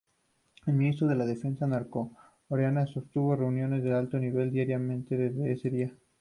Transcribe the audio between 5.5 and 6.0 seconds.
ese día.